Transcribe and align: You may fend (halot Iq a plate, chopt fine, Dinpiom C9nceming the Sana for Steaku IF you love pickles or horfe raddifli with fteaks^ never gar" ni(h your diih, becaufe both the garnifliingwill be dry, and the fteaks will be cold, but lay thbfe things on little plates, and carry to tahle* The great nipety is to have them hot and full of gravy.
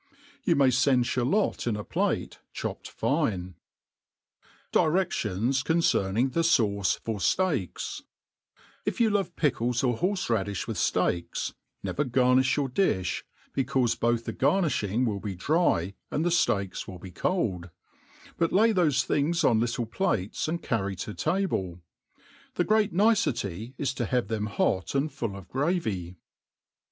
You 0.43 0.55
may 0.55 0.71
fend 0.71 1.05
(halot 1.05 1.57
Iq 1.71 1.77
a 1.79 1.83
plate, 1.83 2.39
chopt 2.53 2.87
fine, 2.89 3.53
Dinpiom 4.73 5.51
C9nceming 5.51 6.33
the 6.33 6.43
Sana 6.43 6.83
for 7.03 7.19
Steaku 7.19 8.01
IF 8.83 8.99
you 8.99 9.11
love 9.11 9.35
pickles 9.35 9.83
or 9.83 9.99
horfe 9.99 10.27
raddifli 10.27 10.65
with 10.65 10.77
fteaks^ 10.77 11.53
never 11.83 12.03
gar" 12.03 12.35
ni(h 12.35 12.55
your 12.57 12.67
diih, 12.69 13.21
becaufe 13.55 13.99
both 13.99 14.25
the 14.25 14.33
garnifliingwill 14.33 15.21
be 15.21 15.35
dry, 15.35 15.93
and 16.09 16.25
the 16.25 16.29
fteaks 16.29 16.87
will 16.87 16.97
be 16.97 17.11
cold, 17.11 17.69
but 18.39 18.51
lay 18.51 18.73
thbfe 18.73 19.03
things 19.05 19.43
on 19.43 19.59
little 19.59 19.85
plates, 19.85 20.47
and 20.47 20.63
carry 20.63 20.95
to 20.95 21.13
tahle* 21.13 21.79
The 22.55 22.63
great 22.63 22.91
nipety 22.91 23.75
is 23.77 23.93
to 23.93 24.07
have 24.07 24.29
them 24.29 24.47
hot 24.47 24.95
and 24.95 25.11
full 25.13 25.35
of 25.35 25.47
gravy. 25.47 26.15